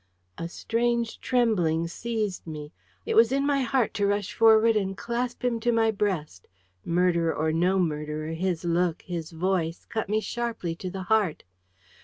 [0.39, 2.71] A strange trembling seized me.
[3.05, 6.47] It was in my heart to rush forward and clasp him to my breast.
[6.83, 11.43] Murderer or no murderer, his look, his voice, cut me sharply to the heart.